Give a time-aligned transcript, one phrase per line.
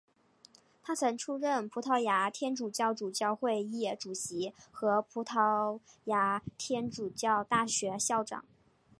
[0.81, 8.43] 他曾出任葡萄牙天主教主教会议主席和葡萄牙天主教大学校长。